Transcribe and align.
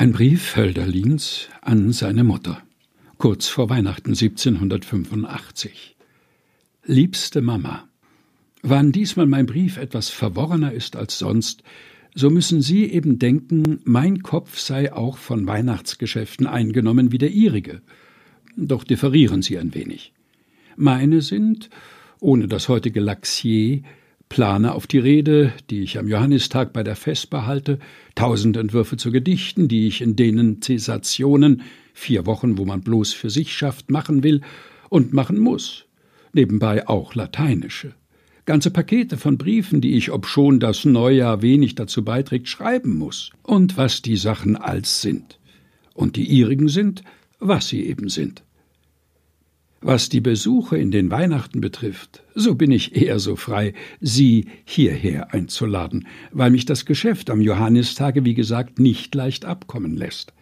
Ein 0.00 0.12
Brief 0.12 0.56
Hölderlins 0.56 1.50
an 1.60 1.92
seine 1.92 2.24
Mutter, 2.24 2.62
kurz 3.18 3.48
vor 3.48 3.68
Weihnachten 3.68 4.12
1785. 4.12 5.94
Liebste 6.86 7.42
Mama, 7.42 7.86
wann 8.62 8.92
diesmal 8.92 9.26
mein 9.26 9.44
Brief 9.44 9.76
etwas 9.76 10.08
verworrener 10.08 10.72
ist 10.72 10.96
als 10.96 11.18
sonst, 11.18 11.62
so 12.14 12.30
müssen 12.30 12.62
Sie 12.62 12.86
eben 12.86 13.18
denken, 13.18 13.80
mein 13.84 14.22
Kopf 14.22 14.58
sei 14.58 14.90
auch 14.90 15.18
von 15.18 15.46
Weihnachtsgeschäften 15.46 16.46
eingenommen 16.46 17.12
wie 17.12 17.18
der 17.18 17.32
Ihrige. 17.32 17.82
Doch 18.56 18.84
differieren 18.84 19.42
sie 19.42 19.58
ein 19.58 19.74
wenig. 19.74 20.14
Meine 20.76 21.20
sind, 21.20 21.68
ohne 22.20 22.48
das 22.48 22.70
heutige 22.70 23.00
Laxier, 23.00 23.82
plane 24.30 24.72
auf 24.74 24.86
die 24.86 24.98
Rede, 24.98 25.52
die 25.68 25.82
ich 25.82 25.98
am 25.98 26.08
Johannistag 26.08 26.72
bei 26.72 26.82
der 26.82 26.96
Vesper 26.96 27.46
halte, 27.46 27.78
tausend 28.14 28.56
Entwürfe 28.56 28.96
zu 28.96 29.10
Gedichten, 29.10 29.68
die 29.68 29.86
ich 29.86 30.00
in 30.00 30.16
denen 30.16 30.62
Zäsationen, 30.62 31.62
vier 31.92 32.24
Wochen, 32.24 32.56
wo 32.56 32.64
man 32.64 32.80
bloß 32.80 33.12
für 33.12 33.28
sich 33.28 33.52
schafft, 33.52 33.90
machen 33.90 34.22
will 34.22 34.40
und 34.88 35.12
machen 35.12 35.38
muss. 35.38 35.84
Nebenbei 36.32 36.88
auch 36.88 37.14
lateinische. 37.14 37.92
Ganze 38.46 38.70
Pakete 38.70 39.18
von 39.18 39.36
Briefen, 39.36 39.80
die 39.80 39.96
ich, 39.96 40.10
obschon 40.10 40.60
das 40.60 40.84
Neujahr 40.84 41.42
wenig 41.42 41.74
dazu 41.74 42.04
beiträgt, 42.04 42.48
schreiben 42.48 42.96
muss. 42.96 43.30
Und 43.42 43.76
was 43.76 44.00
die 44.00 44.16
Sachen 44.16 44.56
als 44.56 45.02
sind. 45.02 45.38
Und 45.92 46.16
die 46.16 46.24
ihrigen 46.24 46.68
sind, 46.68 47.02
was 47.40 47.68
sie 47.68 47.84
eben 47.84 48.08
sind. 48.08 48.42
Was 49.82 50.10
die 50.10 50.20
Besuche 50.20 50.76
in 50.76 50.90
den 50.90 51.10
Weihnachten 51.10 51.62
betrifft, 51.62 52.22
so 52.34 52.54
bin 52.54 52.70
ich 52.70 52.96
eher 52.96 53.18
so 53.18 53.34
frei, 53.34 53.72
Sie 54.00 54.46
hierher 54.64 55.32
einzuladen, 55.32 56.06
weil 56.32 56.50
mich 56.50 56.66
das 56.66 56.84
Geschäft 56.84 57.30
am 57.30 57.40
Johannistage, 57.40 58.26
wie 58.26 58.34
gesagt, 58.34 58.78
nicht 58.78 59.14
leicht 59.14 59.46
abkommen 59.46 59.96
lässt. 59.96 60.34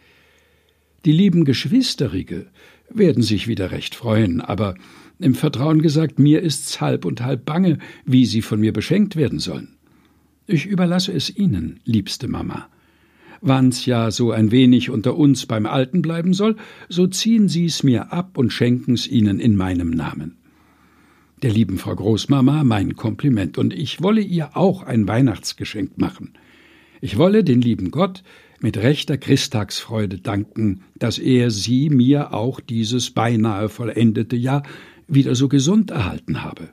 Die 1.05 1.13
lieben 1.13 1.45
Geschwisterige 1.45 2.47
werden 2.91 3.23
sich 3.23 3.47
wieder 3.47 3.71
recht 3.71 3.95
freuen, 3.95 4.41
aber 4.41 4.75
im 5.21 5.37
Vertrauen 5.37 5.83
gesagt, 5.83 6.19
mir 6.19 6.43
ist's 6.43 6.81
halb 6.81 7.05
und 7.05 7.21
halb 7.23 7.45
bange, 7.45 7.79
wie 8.05 8.27
sie 8.27 8.43
von 8.43 8.59
mir 8.59 8.73
beschenkt 8.73 9.15
werden 9.15 9.39
sollen. 9.39 9.77
Ich 10.47 10.67
überlasse 10.67 11.13
es 11.13 11.35
Ihnen, 11.37 11.79
liebste 11.85 12.27
Mama. 12.27 12.69
Wann's 13.41 13.87
ja 13.87 14.11
so 14.11 14.33
ein 14.33 14.51
wenig 14.51 14.91
unter 14.91 15.17
uns 15.17 15.47
beim 15.47 15.67
Alten 15.67 16.03
bleiben 16.03 16.35
soll, 16.35 16.57
so 16.89 17.07
ziehen 17.07 17.49
Sie's 17.49 17.83
mir 17.83 18.13
ab 18.13 18.37
und 18.37 18.53
schenken's 18.53 19.07
Ihnen 19.07 19.41
in 19.41 19.57
meinem 19.57 19.91
Namen. 19.91 20.37
Der 21.43 21.53
lieben 21.53 21.79
Frau 21.79 21.95
Großmama 21.95 22.65
mein 22.65 22.97
Kompliment, 22.97 23.59
und 23.59 23.73
ich 23.73 24.03
wolle 24.03 24.21
ihr 24.21 24.57
auch 24.57 24.83
ein 24.83 25.07
Weihnachtsgeschenk 25.07 25.97
machen. 25.97 26.33
Ich 27.01 27.17
wolle 27.17 27.45
den 27.45 27.61
lieben 27.61 27.93
Gott 27.93 28.25
mit 28.61 28.77
rechter 28.77 29.17
Christtagsfreude 29.17 30.19
danken, 30.19 30.83
dass 30.97 31.19
er 31.19 31.53
sie 31.53 31.91
mir 31.91 32.35
auch 32.35 32.59
dieses 32.59 33.13
beinahe 33.13 33.69
vollendete 33.69 34.35
Jahr 34.35 34.65
wieder 35.07 35.37
so 35.37 35.49
gesund 35.49 35.93
erhalten 35.93 36.43
habe. 36.43 36.71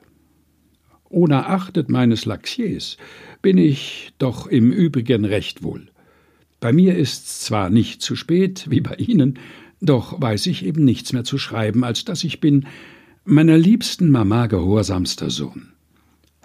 Ohne 1.08 1.46
achtet 1.46 1.88
meines 1.88 2.24
Laxiers 2.24 2.96
bin 3.40 3.58
ich 3.58 4.12
doch 4.18 4.48
im 4.48 4.72
Übrigen 4.72 5.24
recht 5.24 5.62
wohl. 5.62 5.88
Bei 6.66 6.72
mir 6.72 6.96
ist's 6.96 7.42
zwar 7.42 7.70
nicht 7.70 8.02
zu 8.02 8.16
spät, 8.16 8.66
wie 8.68 8.80
bei 8.80 8.96
Ihnen, 8.96 9.38
doch 9.80 10.20
weiß 10.20 10.46
ich 10.48 10.64
eben 10.66 10.84
nichts 10.84 11.12
mehr 11.12 11.22
zu 11.22 11.38
schreiben, 11.38 11.84
als 11.84 12.04
dass 12.04 12.24
ich 12.24 12.40
bin 12.40 12.66
meiner 13.24 13.56
liebsten 13.56 14.10
Mama 14.10 14.48
gehorsamster 14.48 15.30
Sohn. 15.30 15.68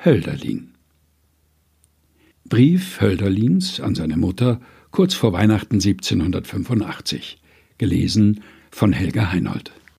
Hölderlin. 0.05 0.75
Brief 2.47 3.01
Hölderlins 3.01 3.79
an 3.79 3.95
seine 3.95 4.15
Mutter 4.15 4.61
kurz 4.91 5.15
vor 5.15 5.33
Weihnachten 5.33 5.77
1785. 5.77 7.41
Gelesen 7.79 8.41
von 8.69 8.93
Helga 8.93 9.31
Heinold. 9.31 9.71